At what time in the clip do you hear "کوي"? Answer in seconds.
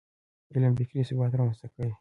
1.73-1.89